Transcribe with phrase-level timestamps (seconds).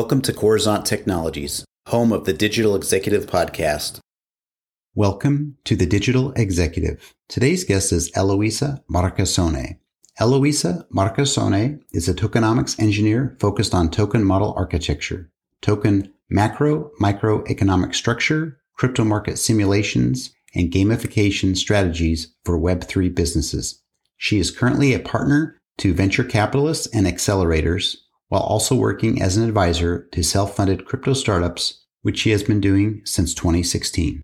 [0.00, 4.00] Welcome to Coruzant Technologies, home of the Digital Executive Podcast.
[4.94, 7.12] Welcome to the Digital Executive.
[7.28, 9.76] Today's guest is Eloisa Marchesoni.
[10.18, 18.58] Eloisa Marchesoni is a tokenomics engineer focused on token model architecture, token macro microeconomic structure,
[18.72, 23.82] crypto market simulations, and gamification strategies for Web3 businesses.
[24.16, 27.98] She is currently a partner to venture capitalists and accelerators
[28.30, 33.02] while also working as an advisor to self-funded crypto startups, which she has been doing
[33.04, 34.22] since 2016.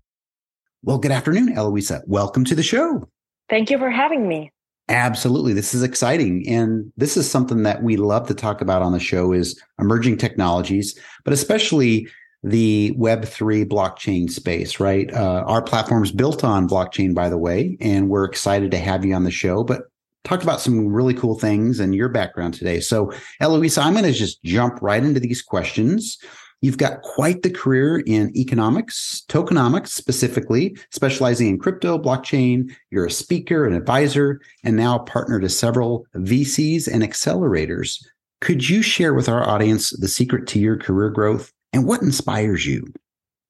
[0.81, 2.01] Well, good afternoon, Eloisa.
[2.07, 3.07] Welcome to the show.
[3.49, 4.51] Thank you for having me.
[4.89, 5.51] Absolutely.
[5.51, 6.47] This is exciting.
[6.47, 10.17] And this is something that we love to talk about on the show is emerging
[10.17, 12.07] technologies, but especially
[12.43, 15.13] the Web3 blockchain space, right?
[15.13, 19.03] Uh, our platform is built on blockchain, by the way, and we're excited to have
[19.03, 19.65] you on the show.
[19.65, 19.81] But
[20.27, 22.79] talk about some really cool things and your background today.
[22.79, 26.17] So, Eloisa, I'm going to just jump right into these questions.
[26.61, 32.73] You've got quite the career in economics, tokenomics specifically, specializing in crypto, blockchain.
[32.89, 38.03] You're a speaker, an advisor, and now partner to several VCs and accelerators.
[38.41, 42.65] Could you share with our audience the secret to your career growth and what inspires
[42.65, 42.91] you?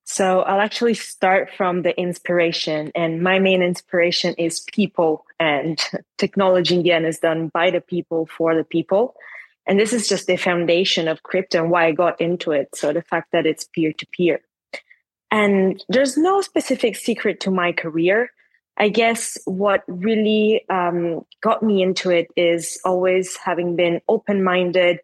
[0.10, 2.94] So I'll actually start from the inspiration.
[2.96, 5.78] And my main inspiration is people and
[6.18, 9.16] technology again is done by the people for the people.
[9.68, 12.70] And this is just the foundation of crypto and why I got into it.
[12.74, 14.40] So the fact that it's peer to peer.
[15.30, 18.32] And there's no specific secret to my career.
[18.78, 25.00] I guess what really um, got me into it is always having been open minded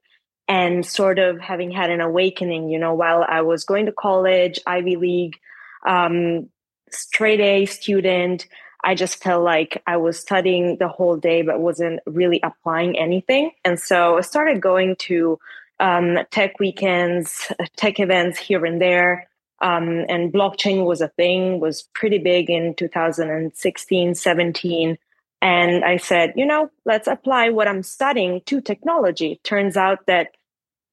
[0.47, 4.59] and sort of having had an awakening, you know, while I was going to college,
[4.65, 5.37] Ivy League,
[5.85, 6.49] um,
[6.91, 8.47] straight A student.
[8.83, 13.51] I just felt like I was studying the whole day, but wasn't really applying anything.
[13.63, 15.39] And so I started going to
[15.79, 19.29] um, tech weekends, tech events here and there.
[19.61, 24.97] Um, and blockchain was a thing, was pretty big in 2016, 17.
[25.43, 29.41] And I said, you know, let's apply what I'm studying to technology.
[29.43, 30.29] Turns out that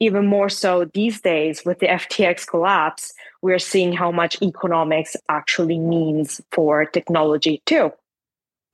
[0.00, 3.12] even more so these days with the FTX collapse,
[3.42, 7.92] we're seeing how much economics actually means for technology too.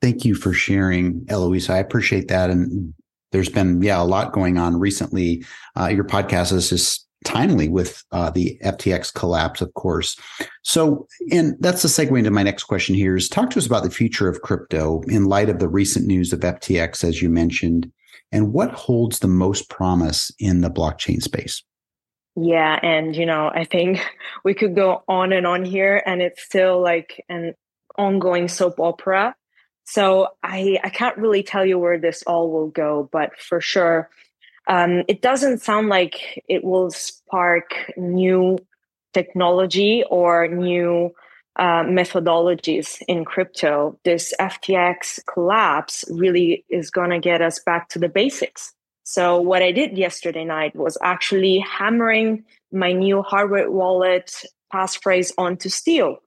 [0.01, 1.73] Thank you for sharing, Eloisa.
[1.73, 2.49] I appreciate that.
[2.49, 2.95] And
[3.31, 5.45] there's been, yeah, a lot going on recently.
[5.79, 10.17] Uh, your podcast is just timely with uh, the FTX collapse, of course.
[10.63, 13.83] So, and that's the segue into my next question here is talk to us about
[13.83, 17.91] the future of crypto in light of the recent news of FTX, as you mentioned,
[18.31, 21.63] and what holds the most promise in the blockchain space.
[22.39, 23.99] Yeah, and you know, I think
[24.43, 27.55] we could go on and on here, and it's still like an
[27.97, 29.35] ongoing soap opera.
[29.85, 34.09] So I I can't really tell you where this all will go, but for sure,
[34.67, 38.57] um, it doesn't sound like it will spark new
[39.13, 41.11] technology or new
[41.57, 43.97] uh, methodologies in crypto.
[44.03, 48.73] This FTX collapse really is going to get us back to the basics.
[49.03, 55.69] So what I did yesterday night was actually hammering my new hardware wallet passphrase onto
[55.69, 56.17] steel.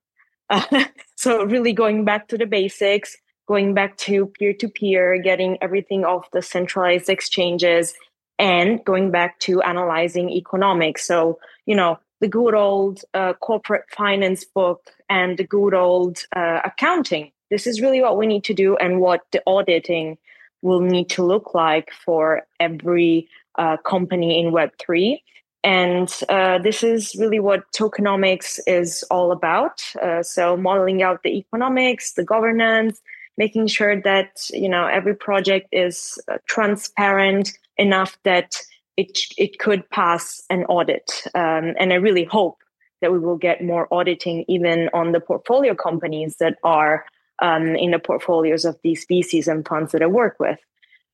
[0.48, 0.84] Uh,
[1.16, 6.04] so really going back to the basics, going back to peer to peer, getting everything
[6.06, 7.94] off the centralized exchanges
[8.40, 11.06] and going back to analyzing economics.
[11.06, 16.60] So, you know, the good old uh, corporate finance book and the good old uh,
[16.64, 17.32] accounting.
[17.50, 20.16] This is really what we need to do and what the auditing
[20.62, 25.20] will need to look like for every uh, company in Web3.
[25.62, 29.82] And uh, this is really what tokenomics is all about.
[30.00, 33.00] Uh, so modeling out the economics, the governance,
[33.36, 38.56] making sure that you know every project is uh, transparent enough that
[38.96, 41.10] it it could pass an audit.
[41.34, 42.58] Um, and I really hope
[43.00, 47.04] that we will get more auditing even on the portfolio companies that are
[47.40, 50.58] um, in the portfolios of these VCs and funds that I work with.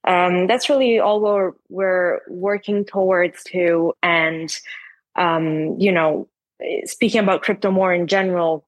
[0.06, 3.93] Um, that's really all we're, we're working towards to.
[4.02, 4.55] And,
[5.17, 6.29] um, you know,
[6.85, 8.67] speaking about crypto more in general,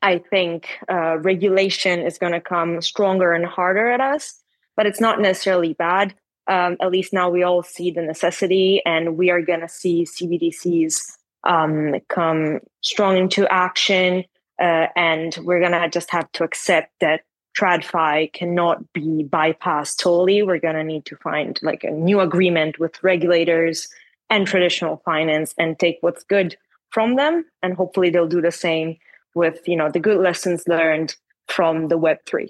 [0.00, 4.40] I think uh, regulation is going to come stronger and harder at us,
[4.76, 6.14] but it's not necessarily bad.
[6.48, 10.04] Um, at least now we all see the necessity, and we are going to see
[10.04, 11.00] CBDCs
[11.44, 14.24] um, come strong into action.
[14.60, 17.22] Uh, and we're going to just have to accept that
[17.58, 20.42] TradFi cannot be bypassed totally.
[20.42, 23.88] We're going to need to find like a new agreement with regulators
[24.30, 26.56] and traditional finance and take what's good
[26.90, 27.44] from them.
[27.62, 28.96] And hopefully they'll do the same
[29.34, 31.16] with, you know, the good lessons learned
[31.48, 32.48] from the Web3.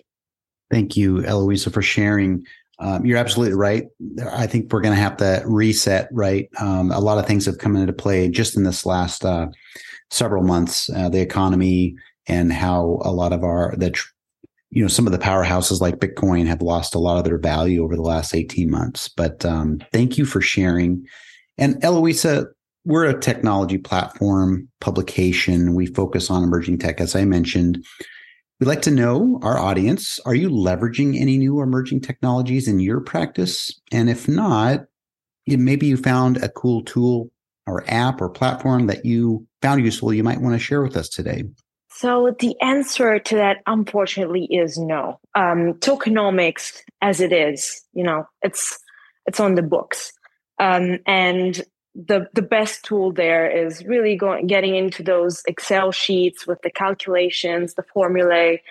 [0.71, 2.47] Thank you, Eloisa, for sharing
[2.83, 3.85] Um, you're absolutely right.
[4.33, 6.49] I think we're going to have to reset, right?
[6.59, 9.47] Um, a lot of things have come into play just in this last uh,
[10.11, 10.91] several months.
[10.91, 11.95] Uh, the economy
[12.27, 13.97] and how a lot of our the
[14.71, 17.85] you know some of the powerhouses like Bitcoin have lost a lot of their value
[17.85, 19.09] over the last 18 months.
[19.09, 21.07] But um, thank you for sharing.
[21.59, 22.47] And Eloisa,
[22.85, 25.75] we're a technology platform publication.
[25.75, 27.85] We focus on emerging tech, as I mentioned.
[28.61, 33.01] We'd like to know our audience are you leveraging any new emerging technologies in your
[33.01, 33.73] practice?
[33.91, 34.87] And if not,
[35.47, 37.31] maybe you found a cool tool
[37.67, 41.09] or app or platform that you found useful you might want to share with us
[41.09, 41.45] today.
[41.91, 45.21] So the answer to that, unfortunately, is no.
[45.35, 48.79] Um, tokenomics, as it is, you know, it's
[49.27, 50.13] it's on the books,
[50.59, 51.63] um, and
[51.95, 56.71] the the best tool there is really going getting into those Excel sheets with the
[56.71, 58.63] calculations, the formulae,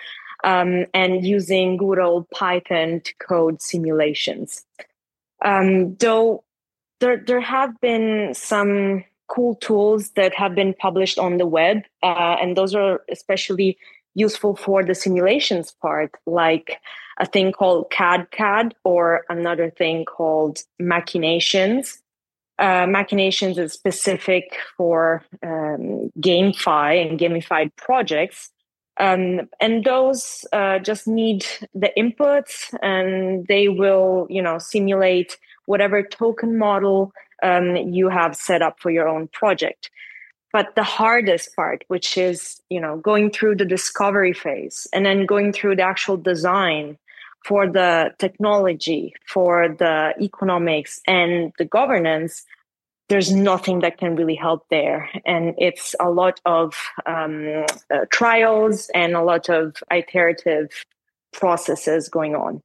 [0.44, 4.64] um, and using good old Python to code simulations.
[5.44, 6.44] Um, though
[7.00, 12.36] there there have been some cool tools that have been published on the web, uh,
[12.40, 13.78] and those are especially
[14.14, 16.78] useful for the simulations part, like
[17.18, 22.01] a thing called CAD or another thing called Machinations
[22.62, 28.50] uh, machinations is specific for um, GameFi and gamified projects.
[28.98, 31.44] Um, and those uh, just need
[31.74, 37.12] the inputs and they will, you know, simulate whatever token model
[37.42, 39.90] um, you have set up for your own project.
[40.52, 45.26] But the hardest part, which is, you know, going through the discovery phase and then
[45.26, 46.96] going through the actual design
[47.44, 52.44] for the technology, for the economics and the governance,
[53.08, 55.10] there's nothing that can really help there.
[55.26, 56.74] And it's a lot of
[57.04, 60.70] um, uh, trials and a lot of iterative
[61.32, 62.62] processes going on.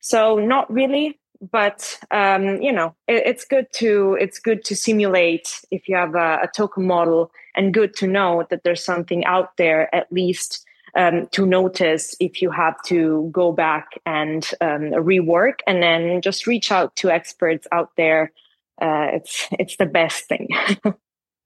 [0.00, 5.60] So not really, but um, you know, it, it's good to it's good to simulate
[5.70, 9.56] if you have a, a token model, and good to know that there's something out
[9.56, 10.64] there at least
[10.96, 16.46] um, to notice if you have to go back and um, rework and then just
[16.46, 18.32] reach out to experts out there.
[18.80, 20.48] Uh, it's it's the best thing.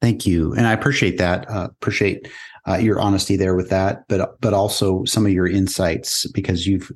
[0.00, 0.52] Thank you.
[0.54, 2.28] And i appreciate that uh, appreciate
[2.66, 6.90] uh, your honesty there with that but but also some of your insights because you've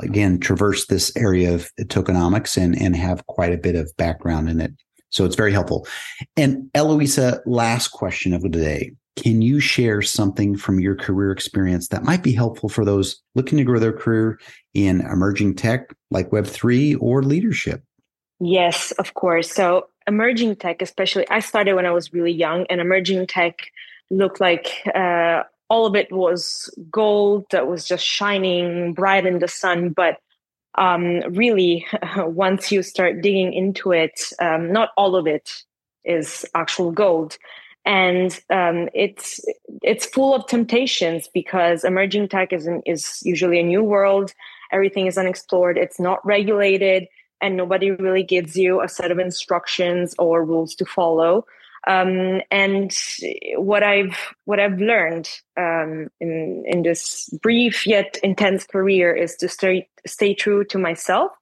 [0.00, 4.60] again traversed this area of tokenomics and and have quite a bit of background in
[4.60, 4.72] it.
[5.10, 5.86] So it's very helpful.
[6.36, 11.88] And eloisa last question of the day can you share something from your career experience
[11.88, 14.38] that might be helpful for those looking to grow their career
[14.74, 17.82] in emerging tech like Web3 or leadership?
[18.38, 19.50] Yes, of course.
[19.50, 23.72] So, emerging tech, especially, I started when I was really young, and emerging tech
[24.10, 29.48] looked like uh, all of it was gold that was just shining bright in the
[29.48, 29.88] sun.
[29.90, 30.18] But
[30.76, 31.84] um, really,
[32.18, 35.64] once you start digging into it, um, not all of it
[36.04, 37.36] is actual gold
[37.84, 39.40] and um, it's
[39.82, 44.32] it's full of temptations because emerging tech is is usually a new world.
[44.72, 45.78] Everything is unexplored.
[45.78, 47.06] It's not regulated,
[47.40, 51.46] and nobody really gives you a set of instructions or rules to follow.
[51.86, 52.94] Um, and
[53.56, 59.48] what I've what I've learned um, in in this brief yet intense career is to
[59.48, 61.32] stay stay true to myself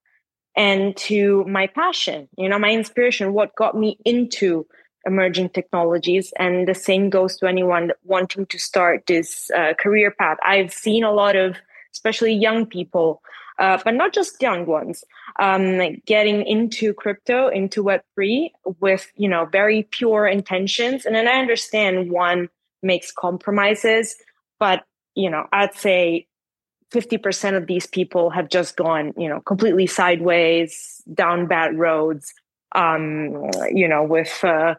[0.57, 2.29] and to my passion.
[2.37, 3.33] You know, my inspiration.
[3.33, 4.67] What got me into
[5.07, 6.33] emerging technologies.
[6.39, 10.39] And the same goes to anyone wanting to start this uh, career path.
[10.45, 11.57] I've seen a lot of,
[11.93, 13.23] especially young people,
[13.59, 15.05] uh, but not just young ones,
[15.39, 21.07] um, getting into crypto, into Web3 with, you know, very pure intentions.
[21.07, 22.49] And then I understand one
[22.83, 24.17] makes compromises,
[24.59, 24.85] but,
[25.15, 26.27] you know, I'd say
[26.93, 32.35] 50% of these people have just gone, you know, completely sideways, down bad roads,
[32.75, 34.75] um, you know, with, uh,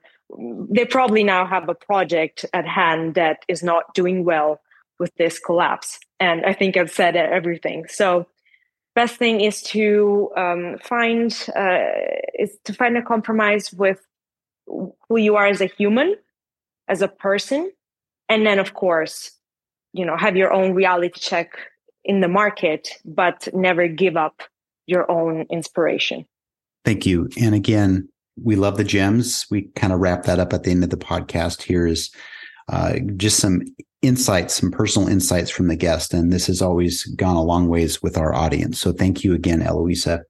[0.70, 4.60] they probably now have a project at hand that is not doing well
[5.00, 6.00] with this collapse.
[6.20, 7.86] And I think I've said everything.
[7.88, 8.28] So
[8.96, 11.80] best thing is to um, find uh,
[12.38, 14.06] is to find a compromise with
[14.66, 16.16] who you are as a human,
[16.88, 17.72] as a person,
[18.28, 19.32] and then of course,
[19.94, 21.58] you know, have your own reality check
[22.04, 24.42] in the market, but never give up
[24.88, 26.26] your own inspiration.
[26.84, 27.30] Thank you.
[27.40, 28.10] And again,
[28.42, 29.46] we love the gems.
[29.50, 31.62] We kind of wrap that up at the end of the podcast.
[31.62, 32.12] Here is
[32.70, 33.62] uh, just some
[34.02, 36.14] insights, some personal insights from the guest.
[36.14, 38.80] And this has always gone a long ways with our audience.
[38.80, 40.22] So thank you again, Eloisa.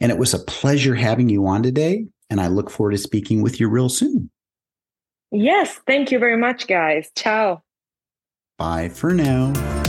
[0.00, 2.06] And it was a pleasure having you on today.
[2.28, 4.30] And I look forward to speaking with you real soon.
[5.32, 5.78] Yes.
[5.86, 7.10] Thank you very much, guys.
[7.14, 7.62] Ciao.
[8.58, 9.79] Bye for now.